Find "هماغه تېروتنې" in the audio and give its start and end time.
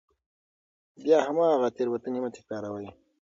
1.27-2.19